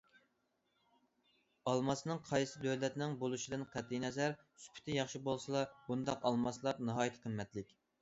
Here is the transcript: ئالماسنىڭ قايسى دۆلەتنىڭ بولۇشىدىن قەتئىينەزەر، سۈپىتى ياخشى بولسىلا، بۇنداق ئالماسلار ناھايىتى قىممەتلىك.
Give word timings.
ئالماسنىڭ 1.73 2.21
قايسى 2.31 2.63
دۆلەتنىڭ 2.65 3.15
بولۇشىدىن 3.25 3.67
قەتئىينەزەر، 3.77 4.37
سۈپىتى 4.65 4.99
ياخشى 5.01 5.25
بولسىلا، 5.31 5.65
بۇنداق 5.87 6.31
ئالماسلار 6.33 6.85
ناھايىتى 6.91 7.25
قىممەتلىك. 7.29 7.83